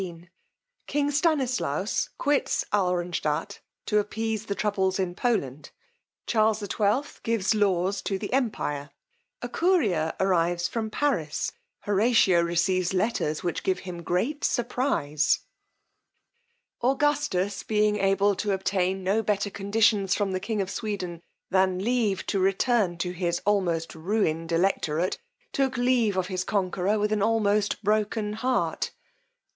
XVIII. 0.01 0.29
_King 0.87 1.11
Stanislaus 1.11 2.09
quits 2.17 2.65
Alranstadt 2.73 3.59
to 3.85 3.99
appease 3.99 4.47
the 4.47 4.55
troubles 4.55 4.97
in 4.97 5.13
Poland: 5.13 5.69
Charles 6.25 6.57
XII. 6.59 7.19
gives 7.21 7.53
laws 7.53 8.01
to 8.01 8.17
the 8.17 8.33
empire: 8.33 8.89
a 9.43 9.47
courier 9.47 10.15
arrives 10.19 10.67
from 10.67 10.89
Paris: 10.89 11.51
Horatio 11.81 12.41
receives 12.41 12.95
letters 12.95 13.43
which 13.43 13.61
give 13.61 13.81
him 13.81 14.01
great 14.01 14.41
surprize_. 14.41 15.41
Augustus 16.81 17.61
being 17.61 17.97
able 17.97 18.35
to 18.37 18.53
obtain 18.53 19.03
no 19.03 19.21
better 19.21 19.51
conditions 19.51 20.15
from 20.15 20.31
the 20.31 20.39
king 20.39 20.63
of 20.63 20.71
Sweden, 20.71 21.21
than 21.51 21.77
leave 21.77 22.25
to 22.25 22.39
return 22.39 22.97
to 22.97 23.11
his 23.11 23.39
almost 23.45 23.93
ruined 23.93 24.51
electorate, 24.51 25.19
took 25.51 25.77
leave 25.77 26.17
of 26.17 26.25
his 26.25 26.43
conqueror 26.43 26.97
with 26.97 27.11
an 27.11 27.21
almost 27.21 27.83
broken 27.83 28.33
heart. 28.33 28.89